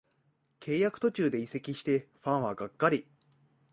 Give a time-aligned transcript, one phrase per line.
[0.59, 3.05] 契約途中で移籍してファンはがっかり